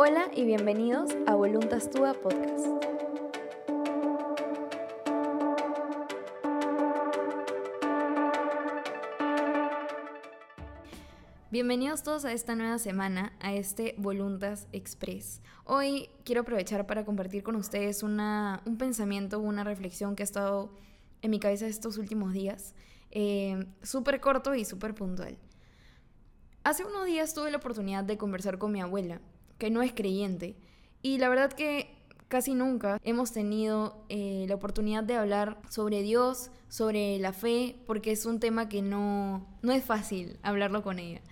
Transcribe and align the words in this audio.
Hola 0.00 0.30
y 0.32 0.44
bienvenidos 0.44 1.10
a 1.26 1.34
Voluntas 1.34 1.90
Tua 1.90 2.14
Podcast. 2.14 2.68
Bienvenidos 11.50 12.04
todos 12.04 12.24
a 12.24 12.32
esta 12.32 12.54
nueva 12.54 12.78
semana, 12.78 13.32
a 13.40 13.54
este 13.54 13.96
Voluntas 13.98 14.68
Express. 14.70 15.42
Hoy 15.64 16.08
quiero 16.24 16.42
aprovechar 16.42 16.86
para 16.86 17.04
compartir 17.04 17.42
con 17.42 17.56
ustedes 17.56 18.04
una, 18.04 18.62
un 18.66 18.78
pensamiento, 18.78 19.40
una 19.40 19.64
reflexión 19.64 20.14
que 20.14 20.22
ha 20.22 20.30
estado 20.30 20.70
en 21.22 21.32
mi 21.32 21.40
cabeza 21.40 21.66
estos 21.66 21.98
últimos 21.98 22.32
días, 22.32 22.76
eh, 23.10 23.66
súper 23.82 24.20
corto 24.20 24.54
y 24.54 24.64
súper 24.64 24.94
puntual. 24.94 25.36
Hace 26.62 26.84
unos 26.84 27.04
días 27.04 27.34
tuve 27.34 27.50
la 27.50 27.56
oportunidad 27.56 28.04
de 28.04 28.16
conversar 28.16 28.58
con 28.58 28.70
mi 28.70 28.80
abuela, 28.80 29.20
que 29.58 29.70
no 29.70 29.82
es 29.82 29.92
creyente, 29.92 30.56
y 31.02 31.18
la 31.18 31.28
verdad 31.28 31.52
que 31.52 31.98
casi 32.28 32.54
nunca 32.54 33.00
hemos 33.04 33.32
tenido 33.32 34.04
eh, 34.08 34.44
la 34.48 34.54
oportunidad 34.54 35.02
de 35.02 35.14
hablar 35.14 35.58
sobre 35.68 36.02
Dios, 36.02 36.50
sobre 36.68 37.18
la 37.18 37.32
fe, 37.32 37.76
porque 37.86 38.12
es 38.12 38.26
un 38.26 38.38
tema 38.38 38.68
que 38.68 38.82
no, 38.82 39.46
no 39.62 39.72
es 39.72 39.84
fácil 39.84 40.38
hablarlo 40.42 40.82
con 40.82 40.98
ella. 40.98 41.22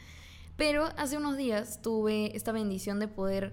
Pero 0.57 0.87
hace 0.97 1.19
unos 1.19 1.37
días 1.37 1.83
tuve 1.83 2.35
esta 2.35 2.53
bendición 2.53 2.99
de 2.99 3.09
poder 3.09 3.53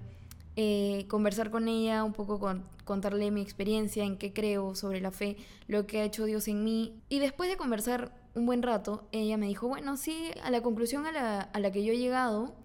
eh, 0.55 1.05
conversar 1.09 1.51
con 1.51 1.67
ella, 1.67 2.03
un 2.05 2.13
poco 2.13 2.39
con, 2.39 2.63
contarle 2.85 3.29
mi 3.29 3.41
experiencia, 3.41 4.05
en 4.05 4.17
qué 4.17 4.31
creo 4.31 4.75
sobre 4.75 5.01
la 5.01 5.11
fe, 5.11 5.35
lo 5.67 5.85
que 5.85 5.99
ha 5.99 6.05
hecho 6.05 6.23
Dios 6.23 6.47
en 6.47 6.63
mí. 6.63 7.01
Y 7.09 7.19
después 7.19 7.49
de 7.49 7.57
conversar 7.57 8.13
un 8.35 8.45
buen 8.45 8.63
rato, 8.63 9.07
ella 9.11 9.35
me 9.35 9.47
dijo, 9.47 9.67
bueno, 9.67 9.97
sí, 9.97 10.31
a 10.43 10.49
la 10.49 10.61
conclusión 10.61 11.05
a 11.05 11.11
la, 11.11 11.41
a 11.41 11.59
la 11.59 11.71
que 11.71 11.83
yo 11.83 11.91
he 11.91 11.97
llegado 11.97 12.55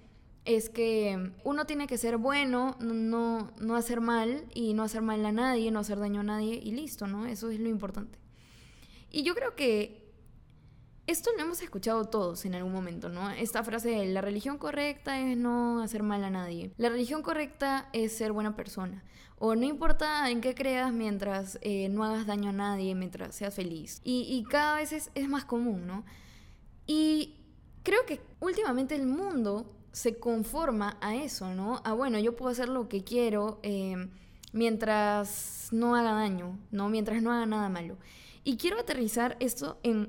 es 0.48 0.70
que 0.70 1.30
uno 1.44 1.66
tiene 1.66 1.86
que 1.86 1.98
ser 1.98 2.16
bueno, 2.16 2.74
no, 2.80 3.52
no 3.60 3.76
hacer 3.76 4.00
mal 4.00 4.46
y 4.54 4.72
no 4.72 4.82
hacer 4.82 5.02
mal 5.02 5.24
a 5.26 5.30
nadie, 5.30 5.70
no 5.70 5.80
hacer 5.80 5.98
daño 5.98 6.20
a 6.20 6.24
nadie 6.24 6.58
y 6.64 6.70
listo, 6.70 7.06
¿no? 7.06 7.26
Eso 7.26 7.50
es 7.50 7.60
lo 7.60 7.68
importante. 7.68 8.18
Y 9.10 9.24
yo 9.24 9.34
creo 9.34 9.54
que 9.54 10.10
esto 11.06 11.28
lo 11.36 11.42
hemos 11.42 11.60
escuchado 11.60 12.06
todos 12.06 12.46
en 12.46 12.54
algún 12.54 12.72
momento, 12.72 13.10
¿no? 13.10 13.28
Esta 13.28 13.62
frase 13.62 13.90
de 13.90 14.06
la 14.06 14.22
religión 14.22 14.56
correcta 14.56 15.20
es 15.20 15.36
no 15.36 15.82
hacer 15.82 16.02
mal 16.02 16.24
a 16.24 16.30
nadie. 16.30 16.72
La 16.78 16.88
religión 16.88 17.20
correcta 17.20 17.90
es 17.92 18.16
ser 18.16 18.32
buena 18.32 18.56
persona. 18.56 19.04
O 19.36 19.54
no 19.54 19.66
importa 19.66 20.30
en 20.30 20.40
qué 20.40 20.54
creas 20.54 20.94
mientras 20.94 21.58
eh, 21.60 21.90
no 21.90 22.04
hagas 22.04 22.26
daño 22.26 22.48
a 22.48 22.54
nadie, 22.54 22.94
mientras 22.94 23.34
seas 23.34 23.54
feliz. 23.54 24.00
Y, 24.02 24.42
cada 24.48 24.76
vez 24.76 24.94
es, 24.94 25.10
es 25.14 25.28
más 25.28 25.44
común, 25.44 25.86
¿no? 25.86 26.06
Y 26.86 27.36
creo 27.82 28.06
que 28.06 28.22
últimamente 28.40 28.94
el 28.94 29.06
mundo 29.06 29.74
se 29.92 30.18
conforma 30.18 30.98
a 31.00 31.14
eso, 31.16 31.54
¿no? 31.54 31.80
A 31.84 31.92
bueno, 31.92 32.18
yo 32.18 32.36
puedo 32.36 32.50
hacer 32.50 32.68
lo 32.68 32.88
que 32.88 33.04
quiero 33.04 33.60
eh, 33.62 34.08
mientras 34.52 35.68
no 35.72 35.96
haga 35.96 36.12
daño, 36.12 36.58
¿no? 36.70 36.88
Mientras 36.88 37.22
no 37.22 37.32
haga 37.32 37.46
nada 37.46 37.68
malo. 37.68 37.96
Y 38.44 38.56
quiero 38.56 38.78
aterrizar 38.78 39.36
esto 39.40 39.78
en, 39.82 40.06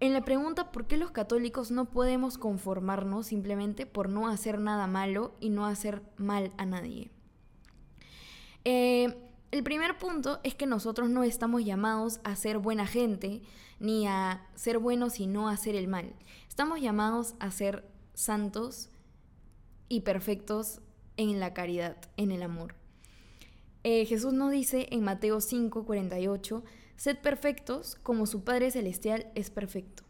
en 0.00 0.12
la 0.12 0.24
pregunta 0.24 0.70
por 0.72 0.86
qué 0.86 0.96
los 0.96 1.10
católicos 1.10 1.70
no 1.70 1.86
podemos 1.86 2.38
conformarnos 2.38 3.26
simplemente 3.26 3.86
por 3.86 4.08
no 4.08 4.28
hacer 4.28 4.60
nada 4.60 4.86
malo 4.86 5.34
y 5.40 5.50
no 5.50 5.66
hacer 5.66 6.02
mal 6.16 6.52
a 6.58 6.66
nadie. 6.66 7.10
Eh, 8.64 9.16
el 9.50 9.64
primer 9.64 9.98
punto 9.98 10.38
es 10.44 10.54
que 10.54 10.66
nosotros 10.66 11.10
no 11.10 11.24
estamos 11.24 11.64
llamados 11.64 12.20
a 12.22 12.36
ser 12.36 12.58
buena 12.58 12.86
gente, 12.86 13.42
ni 13.80 14.06
a 14.06 14.46
ser 14.54 14.78
buenos 14.78 15.18
y 15.18 15.26
no 15.26 15.48
hacer 15.48 15.74
el 15.74 15.88
mal. 15.88 16.14
Estamos 16.48 16.80
llamados 16.80 17.34
a 17.40 17.50
ser 17.50 17.84
santos 18.20 18.90
y 19.88 20.00
perfectos 20.00 20.80
en 21.16 21.40
la 21.40 21.54
caridad, 21.54 21.96
en 22.16 22.30
el 22.30 22.42
amor. 22.42 22.74
Eh, 23.82 24.04
Jesús 24.04 24.34
nos 24.34 24.50
dice 24.50 24.88
en 24.90 25.02
Mateo 25.02 25.40
5, 25.40 25.86
48, 25.86 26.62
sed 26.96 27.18
perfectos 27.18 27.96
como 28.02 28.26
su 28.26 28.44
Padre 28.44 28.70
Celestial 28.70 29.32
es 29.34 29.48
perfecto. 29.50 30.02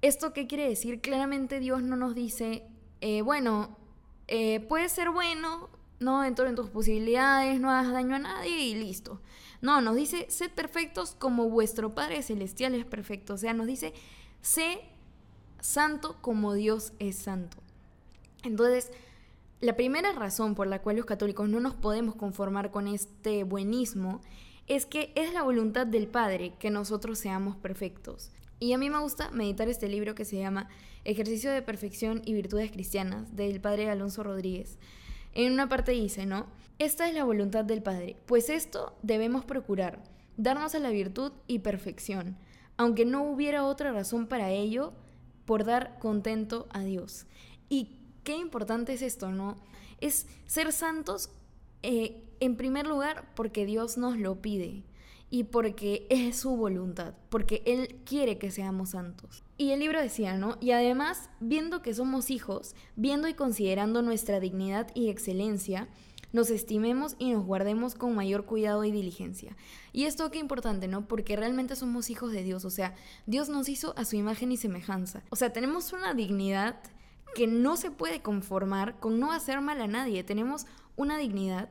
¿Esto 0.00 0.32
qué 0.32 0.46
quiere 0.46 0.68
decir? 0.68 1.00
Claramente 1.00 1.58
Dios 1.58 1.82
no 1.82 1.96
nos 1.96 2.14
dice, 2.14 2.62
eh, 3.00 3.22
bueno, 3.22 3.76
eh, 4.28 4.60
puedes 4.60 4.92
ser 4.92 5.10
bueno, 5.10 5.70
no 5.98 6.22
dentro 6.22 6.44
de 6.44 6.54
tus 6.54 6.70
posibilidades, 6.70 7.60
no 7.60 7.70
hagas 7.70 7.92
daño 7.92 8.14
a 8.14 8.20
nadie 8.20 8.60
y 8.60 8.74
listo. 8.76 9.20
No, 9.60 9.80
nos 9.80 9.96
dice, 9.96 10.26
sed 10.30 10.52
perfectos 10.52 11.16
como 11.18 11.50
vuestro 11.50 11.96
Padre 11.96 12.22
Celestial 12.22 12.74
es 12.74 12.84
perfecto. 12.84 13.34
O 13.34 13.38
sea, 13.38 13.54
nos 13.54 13.66
dice, 13.66 13.92
sé 14.40 14.80
santo 15.66 16.16
como 16.20 16.54
Dios 16.54 16.92
es 16.98 17.16
santo. 17.16 17.58
Entonces, 18.42 18.90
la 19.60 19.76
primera 19.76 20.12
razón 20.12 20.54
por 20.54 20.66
la 20.66 20.80
cual 20.80 20.96
los 20.96 21.06
católicos 21.06 21.48
no 21.48 21.60
nos 21.60 21.74
podemos 21.74 22.14
conformar 22.14 22.70
con 22.70 22.88
este 22.88 23.44
buenismo 23.44 24.20
es 24.66 24.86
que 24.86 25.12
es 25.14 25.32
la 25.32 25.42
voluntad 25.42 25.86
del 25.86 26.08
Padre 26.08 26.54
que 26.58 26.70
nosotros 26.70 27.18
seamos 27.18 27.56
perfectos. 27.56 28.30
Y 28.58 28.72
a 28.72 28.78
mí 28.78 28.90
me 28.90 29.00
gusta 29.00 29.30
meditar 29.30 29.68
este 29.68 29.88
libro 29.88 30.14
que 30.14 30.24
se 30.24 30.38
llama 30.38 30.68
Ejercicio 31.04 31.50
de 31.50 31.62
Perfección 31.62 32.22
y 32.24 32.32
Virtudes 32.32 32.70
Cristianas 32.70 33.34
del 33.36 33.60
Padre 33.60 33.90
Alonso 33.90 34.22
Rodríguez. 34.22 34.78
En 35.34 35.52
una 35.52 35.68
parte 35.68 35.92
dice, 35.92 36.26
¿no? 36.26 36.46
Esta 36.78 37.08
es 37.08 37.14
la 37.14 37.24
voluntad 37.24 37.64
del 37.64 37.82
Padre, 37.82 38.16
pues 38.26 38.50
esto 38.50 38.96
debemos 39.02 39.44
procurar, 39.44 40.02
darnos 40.36 40.74
a 40.74 40.78
la 40.78 40.90
virtud 40.90 41.32
y 41.46 41.60
perfección, 41.60 42.36
aunque 42.76 43.06
no 43.06 43.22
hubiera 43.22 43.64
otra 43.64 43.92
razón 43.92 44.26
para 44.26 44.50
ello, 44.50 44.92
por 45.46 45.64
dar 45.64 45.98
contento 45.98 46.66
a 46.70 46.82
Dios. 46.82 47.26
Y 47.68 47.96
qué 48.24 48.36
importante 48.36 48.92
es 48.92 49.02
esto, 49.02 49.30
¿no? 49.30 49.56
Es 50.00 50.26
ser 50.46 50.72
santos 50.72 51.30
eh, 51.82 52.22
en 52.40 52.56
primer 52.56 52.86
lugar 52.86 53.32
porque 53.34 53.64
Dios 53.64 53.96
nos 53.96 54.18
lo 54.18 54.42
pide 54.42 54.84
y 55.30 55.44
porque 55.44 56.06
es 56.10 56.36
su 56.36 56.56
voluntad, 56.56 57.14
porque 57.30 57.62
Él 57.66 58.00
quiere 58.04 58.38
que 58.38 58.50
seamos 58.50 58.90
santos. 58.90 59.42
Y 59.58 59.70
el 59.70 59.80
libro 59.80 60.00
decía, 60.00 60.36
¿no? 60.36 60.56
Y 60.60 60.70
además, 60.72 61.30
viendo 61.40 61.82
que 61.82 61.94
somos 61.94 62.30
hijos, 62.30 62.74
viendo 62.94 63.26
y 63.26 63.34
considerando 63.34 64.02
nuestra 64.02 64.38
dignidad 64.38 64.88
y 64.94 65.08
excelencia, 65.08 65.88
nos 66.32 66.50
estimemos 66.50 67.16
y 67.18 67.32
nos 67.32 67.44
guardemos 67.44 67.94
con 67.94 68.14
mayor 68.14 68.44
cuidado 68.44 68.84
y 68.84 68.90
diligencia. 68.90 69.56
Y 69.92 70.04
esto 70.04 70.30
qué 70.30 70.38
importante, 70.38 70.88
¿no? 70.88 71.08
Porque 71.08 71.36
realmente 71.36 71.76
somos 71.76 72.10
hijos 72.10 72.32
de 72.32 72.42
Dios, 72.42 72.64
o 72.64 72.70
sea, 72.70 72.94
Dios 73.26 73.48
nos 73.48 73.68
hizo 73.68 73.94
a 73.96 74.04
su 74.04 74.16
imagen 74.16 74.52
y 74.52 74.56
semejanza. 74.56 75.22
O 75.30 75.36
sea, 75.36 75.52
tenemos 75.52 75.92
una 75.92 76.14
dignidad 76.14 76.80
que 77.34 77.46
no 77.46 77.76
se 77.76 77.90
puede 77.90 78.22
conformar 78.22 78.98
con 78.98 79.20
no 79.20 79.30
hacer 79.32 79.60
mal 79.60 79.80
a 79.82 79.86
nadie. 79.86 80.24
Tenemos 80.24 80.66
una 80.96 81.18
dignidad 81.18 81.68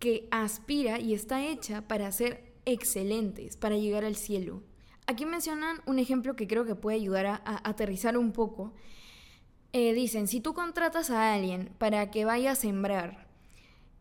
que 0.00 0.26
aspira 0.30 0.98
y 0.98 1.14
está 1.14 1.44
hecha 1.46 1.86
para 1.86 2.10
ser 2.10 2.52
excelentes, 2.64 3.56
para 3.56 3.76
llegar 3.76 4.04
al 4.04 4.16
cielo. 4.16 4.62
Aquí 5.06 5.26
mencionan 5.26 5.80
un 5.86 5.98
ejemplo 5.98 6.34
que 6.34 6.46
creo 6.46 6.64
que 6.64 6.74
puede 6.74 6.96
ayudar 6.96 7.26
a, 7.26 7.40
aterrizar 7.68 8.16
un 8.16 8.32
poco. 8.32 8.72
Eh, 9.72 9.92
dicen, 9.92 10.26
si 10.28 10.40
tú 10.40 10.54
contratas 10.54 11.10
a 11.10 11.34
alguien 11.34 11.72
para 11.78 12.10
que 12.10 12.24
vaya 12.24 12.52
a 12.52 12.54
sembrar 12.56 13.23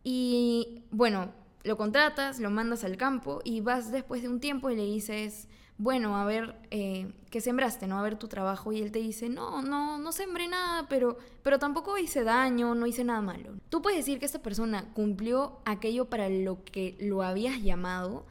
y 0.03 0.83
bueno, 0.91 1.31
lo 1.63 1.77
contratas, 1.77 2.39
lo 2.39 2.49
mandas 2.49 2.83
al 2.83 2.97
campo 2.97 3.41
y 3.43 3.61
vas 3.61 3.91
después 3.91 4.21
de 4.21 4.29
un 4.29 4.39
tiempo 4.39 4.69
y 4.69 4.75
le 4.75 4.85
dices, 4.85 5.47
bueno, 5.77 6.17
a 6.17 6.25
ver, 6.25 6.55
eh, 6.71 7.11
¿qué 7.29 7.41
sembraste? 7.41 7.87
¿No? 7.87 7.97
A 7.97 8.03
ver 8.03 8.17
tu 8.17 8.27
trabajo. 8.27 8.71
Y 8.71 8.81
él 8.81 8.91
te 8.91 8.99
dice, 8.99 9.29
no, 9.29 9.61
no, 9.61 9.97
no 9.97 10.11
sembré 10.11 10.47
nada, 10.47 10.87
pero, 10.87 11.17
pero 11.41 11.59
tampoco 11.59 11.97
hice 11.97 12.23
daño, 12.23 12.75
no 12.75 12.85
hice 12.85 13.03
nada 13.03 13.21
malo. 13.21 13.53
Tú 13.69 13.81
puedes 13.81 13.97
decir 13.97 14.19
que 14.19 14.25
esta 14.25 14.41
persona 14.41 14.93
cumplió 14.93 15.59
aquello 15.65 16.05
para 16.05 16.29
lo 16.29 16.63
que 16.63 16.97
lo 16.99 17.23
habías 17.23 17.61
llamado. 17.61 18.25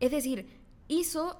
Es 0.00 0.10
decir, 0.10 0.48
hizo 0.88 1.38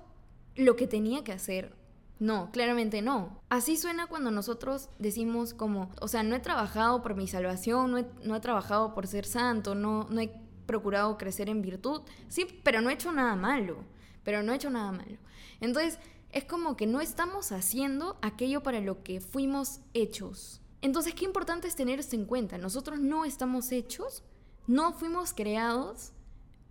lo 0.55 0.77
que 0.77 0.87
tenía 0.87 1.25
que 1.25 1.33
hacer. 1.33 1.75
No, 2.21 2.51
claramente 2.51 3.01
no. 3.01 3.41
Así 3.49 3.77
suena 3.77 4.07
cuando 4.07 4.31
nosotros 4.31 4.89
decimos 4.99 5.55
como, 5.55 5.91
o 6.01 6.09
sea, 6.09 6.23
no 6.23 6.35
he 6.35 6.41
trabajado 6.41 7.01
por 7.03 7.15
mi 7.15 7.29
salvación, 7.29 7.93
no 7.93 7.99
he, 7.99 8.07
no 8.25 8.35
he 8.35 8.41
trabajado 8.41 8.95
por 8.95 9.07
ser 9.07 9.25
santo, 9.25 9.75
no, 9.75 10.07
no 10.11 10.21
he 10.21 10.33
procurado 10.67 11.17
crecer 11.17 11.49
en 11.49 11.63
virtud. 11.63 12.03
Sí, 12.29 12.47
pero 12.65 12.81
no 12.81 12.91
he 12.91 12.95
hecho 12.95 13.13
nada 13.13 13.37
malo, 13.37 13.85
pero 14.25 14.43
no 14.43 14.53
he 14.53 14.57
hecho 14.57 14.71
nada 14.71 14.91
malo. 14.91 15.17
Entonces, 15.61 15.99
es 16.31 16.45
como 16.45 16.77
que 16.77 16.87
no 16.87 17.01
estamos 17.01 17.53
haciendo 17.53 18.19
aquello 18.21 18.63
para 18.63 18.81
lo 18.81 19.03
que 19.03 19.21
fuimos 19.21 19.81
hechos. 19.95 20.61
Entonces, 20.83 21.15
qué 21.15 21.25
importante 21.25 21.69
es 21.69 21.77
tener 21.77 22.01
esto 22.01 22.17
en 22.17 22.27
cuenta. 22.27 22.59
Nosotros 22.59 23.01
no 23.01 23.25
estamos 23.25 23.73
hechos, 23.73 24.25
no 24.67 24.93
fuimos 24.93 25.33
creados 25.33 26.13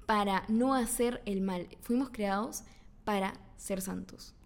para 0.06 0.44
no 0.48 0.74
hacer 0.74 1.22
el 1.26 1.42
mal, 1.42 1.68
fuimos 1.82 2.10
creados 2.10 2.64
para 3.04 3.34
ser 3.58 3.82
santos. 3.82 4.37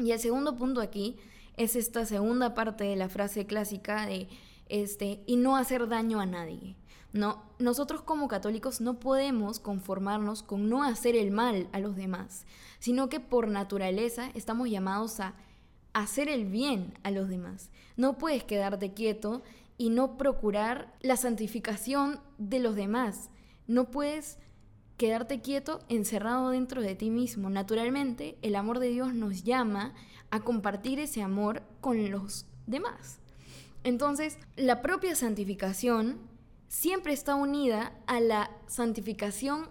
Y 0.00 0.12
el 0.12 0.18
segundo 0.18 0.56
punto 0.56 0.80
aquí 0.80 1.16
es 1.56 1.76
esta 1.76 2.06
segunda 2.06 2.54
parte 2.54 2.84
de 2.84 2.96
la 2.96 3.08
frase 3.08 3.46
clásica 3.46 4.06
de 4.06 4.28
este 4.68 5.22
y 5.26 5.36
no 5.36 5.56
hacer 5.56 5.88
daño 5.88 6.20
a 6.20 6.26
nadie. 6.26 6.76
No, 7.12 7.42
nosotros 7.58 8.02
como 8.02 8.28
católicos 8.28 8.80
no 8.80 9.00
podemos 9.00 9.58
conformarnos 9.58 10.42
con 10.42 10.68
no 10.68 10.84
hacer 10.84 11.16
el 11.16 11.32
mal 11.32 11.68
a 11.72 11.80
los 11.80 11.96
demás, 11.96 12.46
sino 12.78 13.08
que 13.08 13.18
por 13.18 13.48
naturaleza 13.48 14.30
estamos 14.34 14.70
llamados 14.70 15.18
a 15.20 15.34
hacer 15.92 16.28
el 16.28 16.46
bien 16.46 16.94
a 17.02 17.10
los 17.10 17.28
demás. 17.28 17.70
No 17.96 18.16
puedes 18.16 18.44
quedarte 18.44 18.94
quieto 18.94 19.42
y 19.76 19.90
no 19.90 20.16
procurar 20.16 20.94
la 21.00 21.16
santificación 21.16 22.20
de 22.38 22.60
los 22.60 22.76
demás. 22.76 23.28
No 23.66 23.90
puedes 23.90 24.38
quedarte 25.00 25.40
quieto, 25.40 25.80
encerrado 25.88 26.50
dentro 26.50 26.82
de 26.82 26.94
ti 26.94 27.08
mismo. 27.08 27.48
Naturalmente, 27.48 28.36
el 28.42 28.54
amor 28.54 28.80
de 28.80 28.90
Dios 28.90 29.14
nos 29.14 29.44
llama 29.44 29.94
a 30.30 30.40
compartir 30.40 30.98
ese 30.98 31.22
amor 31.22 31.62
con 31.80 32.10
los 32.10 32.44
demás. 32.66 33.18
Entonces, 33.82 34.36
la 34.56 34.82
propia 34.82 35.16
santificación 35.16 36.18
siempre 36.68 37.14
está 37.14 37.34
unida 37.34 37.94
a 38.06 38.20
la 38.20 38.50
santificación 38.66 39.70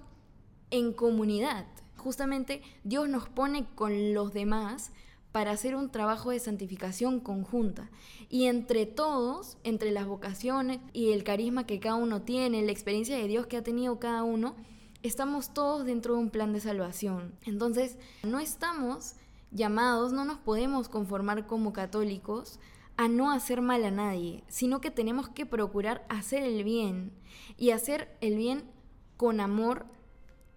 en 0.72 0.94
comunidad. 0.94 1.68
Justamente 1.96 2.64
Dios 2.84 3.08
nos 3.08 3.30
pone 3.30 3.68
con 3.76 4.16
los 4.16 4.34
demás 4.34 4.92
para 5.31 5.52
hacer 5.52 5.76
un 5.76 5.92
trabajo 5.92 6.31
de 6.31 6.40
santificación 6.40 7.20
conjunta. 7.20 7.92
Y 8.30 8.46
entre 8.46 8.88
todos, 8.88 9.60
entre 9.64 9.92
las 9.92 10.08
vocaciones 10.08 10.80
y 10.92 11.12
el 11.12 11.24
carisma 11.24 11.68
que 11.68 11.80
cada 11.80 11.98
uno 11.98 12.24
tiene, 12.24 12.64
la 12.64 12.72
experiencia 12.72 13.16
de 13.16 13.28
Dios 13.28 13.46
que 13.46 13.58
ha 13.58 13.64
tenido 13.64 14.00
cada 14.00 14.24
uno, 14.24 14.56
estamos 15.04 15.54
todos 15.54 15.86
dentro 15.86 16.13
de 16.13 16.19
un 16.19 16.30
plan 16.30 16.54
de 16.54 16.60
salvación. 16.60 17.36
Entonces, 17.46 17.98
no 18.24 18.40
estamos 18.40 19.16
llamados, 19.51 20.12
no 20.12 20.25
nos 20.25 20.38
podemos 20.38 20.90
conformar 20.90 21.48
como 21.48 21.74
católicos 21.74 22.60
a 22.98 23.07
no 23.07 23.31
hacer 23.31 23.62
mal 23.62 23.84
a 23.86 23.92
nadie, 23.92 24.44
sino 24.50 24.81
que 24.81 24.92
tenemos 24.92 25.30
que 25.30 25.46
procurar 25.46 26.06
hacer 26.10 26.44
el 26.44 26.63
bien 26.63 27.13
y 27.57 27.72
hacer 27.72 28.18
el 28.19 28.36
bien 28.36 28.69
con 29.16 29.40
amor 29.40 29.86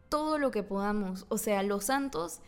todo 0.08 0.38
lo 0.38 0.50
que 0.50 0.62
podamos. 0.62 1.24
O 1.28 1.38
sea, 1.38 1.62
los 1.62 1.84
santos 1.84 2.40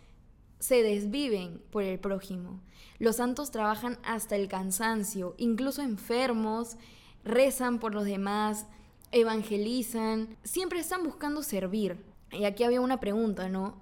se 0.58 0.82
desviven 0.82 1.62
por 1.70 1.84
el 1.84 1.98
prójimo. 2.00 2.60
Los 2.98 3.16
santos 3.16 3.50
trabajan 3.50 3.98
hasta 4.02 4.36
el 4.36 4.48
cansancio, 4.48 5.34
incluso 5.38 5.82
enfermos, 5.82 6.76
rezan 7.22 7.78
por 7.78 7.94
los 7.94 8.04
demás, 8.04 8.66
evangelizan, 9.14 10.36
siempre 10.42 10.80
están 10.80 11.02
buscando 11.02 11.42
servir. 11.42 11.96
Y 12.32 12.44
aquí 12.44 12.64
había 12.64 12.80
una 12.80 13.00
pregunta, 13.00 13.48
¿no? 13.48 13.80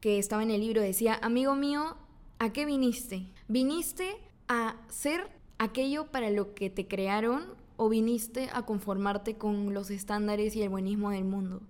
Que 0.00 0.18
estaba 0.18 0.42
en 0.42 0.50
el 0.50 0.60
libro, 0.60 0.82
decía, 0.82 1.18
amigo 1.22 1.54
mío, 1.54 1.96
¿a 2.38 2.52
qué 2.52 2.66
viniste? 2.66 3.28
¿Viniste 3.48 4.16
a 4.48 4.76
ser 4.88 5.30
aquello 5.58 6.06
para 6.06 6.30
lo 6.30 6.54
que 6.54 6.70
te 6.70 6.88
crearon 6.88 7.54
o 7.76 7.88
viniste 7.88 8.48
a 8.52 8.62
conformarte 8.62 9.36
con 9.36 9.74
los 9.74 9.90
estándares 9.90 10.54
y 10.56 10.62
el 10.62 10.68
buenismo 10.68 11.10
del 11.10 11.24
mundo. 11.24 11.62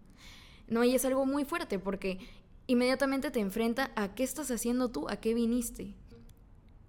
No, 0.69 0.85
y 0.85 0.95
es 0.95 1.05
algo 1.05 1.27
muy 1.27 1.45
fuerte 1.45 1.79
porque 1.79 2.19
inmediatamente 2.67 3.31
te 3.31 3.41
enfrenta 3.41 3.93
a 3.97 4.15
qué 4.15 4.23
estás 4.23 4.51
haciendo 4.51 4.91
tú, 4.91 5.09
a 5.09 5.17
qué 5.17 5.35
viniste. 5.35 5.95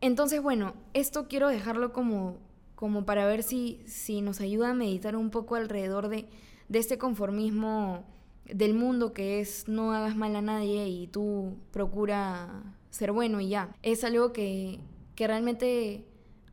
Entonces, 0.01 0.41
bueno, 0.41 0.73
esto 0.93 1.27
quiero 1.27 1.47
dejarlo 1.47 1.93
como, 1.93 2.37
como 2.83 3.05
para 3.05 3.25
ver 3.25 3.43
si, 3.43 3.79
si 3.85 4.19
nos 4.19 4.41
ayuda 4.41 4.71
a 4.71 4.73
meditar 4.73 5.15
un 5.15 5.29
poco 5.29 5.55
alrededor 5.55 6.09
de, 6.09 6.27
de 6.67 6.79
este 6.79 6.97
conformismo 6.97 8.03
del 8.43 8.73
mundo 8.73 9.13
que 9.13 9.39
es 9.39 9.69
no 9.69 9.93
hagas 9.93 10.17
mal 10.17 10.35
a 10.35 10.41
nadie 10.41 10.89
y 10.89 11.07
tú 11.07 11.55
procura 11.71 12.75
ser 12.89 13.13
bueno 13.13 13.39
y 13.39 13.47
ya. 13.47 13.73
Es 13.83 14.03
algo 14.03 14.33
que, 14.33 14.81
que 15.15 15.27
realmente 15.27 16.03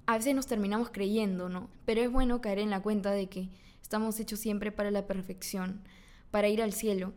a 0.06 0.18
veces 0.18 0.36
nos 0.36 0.46
terminamos 0.46 0.90
creyendo, 0.90 1.48
¿no? 1.48 1.68
Pero 1.84 2.00
es 2.00 2.12
bueno 2.12 2.40
caer 2.40 2.60
en 2.60 2.70
la 2.70 2.80
cuenta 2.80 3.10
de 3.10 3.28
que 3.28 3.50
estamos 3.82 4.20
hechos 4.20 4.38
siempre 4.38 4.70
para 4.70 4.92
la 4.92 5.08
perfección, 5.08 5.82
para 6.30 6.48
ir 6.48 6.62
al 6.62 6.72
cielo, 6.72 7.12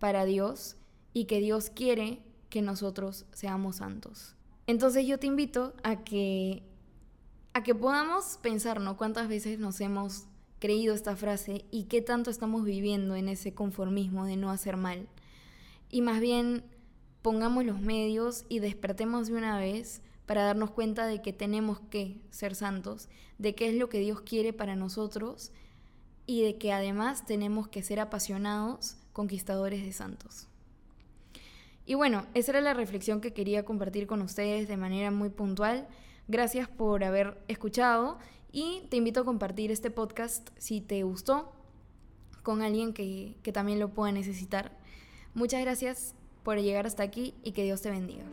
para 0.00 0.24
Dios, 0.24 0.74
y 1.12 1.26
que 1.26 1.38
Dios 1.38 1.70
quiere 1.70 2.18
que 2.48 2.62
nosotros 2.62 3.26
seamos 3.30 3.76
santos. 3.76 4.34
Entonces 4.66 5.06
yo 5.06 5.20
te 5.20 5.28
invito 5.28 5.72
a 5.84 6.02
que 6.02 6.64
a 7.52 7.62
que 7.62 7.74
podamos 7.74 8.38
pensar, 8.42 8.80
¿no? 8.80 8.96
Cuántas 8.96 9.28
veces 9.28 9.58
nos 9.58 9.80
hemos 9.80 10.24
creído 10.58 10.94
esta 10.94 11.16
frase 11.16 11.64
y 11.70 11.84
qué 11.84 12.02
tanto 12.02 12.30
estamos 12.30 12.64
viviendo 12.64 13.16
en 13.16 13.28
ese 13.28 13.54
conformismo 13.54 14.26
de 14.26 14.36
no 14.36 14.50
hacer 14.50 14.76
mal. 14.76 15.08
Y 15.90 16.02
más 16.02 16.20
bien 16.20 16.62
pongamos 17.22 17.64
los 17.64 17.80
medios 17.80 18.44
y 18.48 18.60
despertemos 18.60 19.28
de 19.28 19.34
una 19.34 19.58
vez 19.58 20.02
para 20.26 20.44
darnos 20.44 20.70
cuenta 20.70 21.06
de 21.06 21.22
que 21.22 21.32
tenemos 21.32 21.80
que 21.80 22.20
ser 22.30 22.54
santos, 22.54 23.08
de 23.38 23.54
qué 23.54 23.68
es 23.68 23.74
lo 23.74 23.88
que 23.88 23.98
Dios 23.98 24.20
quiere 24.20 24.52
para 24.52 24.76
nosotros 24.76 25.50
y 26.26 26.42
de 26.42 26.56
que 26.56 26.72
además 26.72 27.26
tenemos 27.26 27.66
que 27.66 27.82
ser 27.82 27.98
apasionados 27.98 28.96
conquistadores 29.12 29.82
de 29.84 29.92
santos. 29.92 30.46
Y 31.84 31.94
bueno, 31.94 32.26
esa 32.34 32.52
era 32.52 32.60
la 32.60 32.74
reflexión 32.74 33.20
que 33.20 33.32
quería 33.32 33.64
compartir 33.64 34.06
con 34.06 34.22
ustedes 34.22 34.68
de 34.68 34.76
manera 34.76 35.10
muy 35.10 35.30
puntual. 35.30 35.88
Gracias 36.28 36.68
por 36.68 37.04
haber 37.04 37.38
escuchado 37.48 38.18
y 38.52 38.82
te 38.90 38.96
invito 38.96 39.20
a 39.20 39.24
compartir 39.24 39.70
este 39.70 39.90
podcast 39.90 40.48
si 40.58 40.80
te 40.80 41.02
gustó 41.02 41.52
con 42.42 42.62
alguien 42.62 42.92
que, 42.92 43.36
que 43.42 43.52
también 43.52 43.78
lo 43.78 43.90
pueda 43.90 44.12
necesitar. 44.12 44.72
Muchas 45.34 45.60
gracias 45.60 46.14
por 46.42 46.58
llegar 46.58 46.86
hasta 46.86 47.02
aquí 47.02 47.34
y 47.42 47.52
que 47.52 47.64
Dios 47.64 47.82
te 47.82 47.90
bendiga. 47.90 48.24